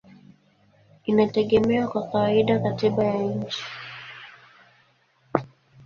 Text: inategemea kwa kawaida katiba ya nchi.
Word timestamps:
inategemea 1.05 1.87
kwa 1.87 2.07
kawaida 2.09 2.59
katiba 2.59 3.03
ya 3.03 3.17
nchi. 3.23 3.63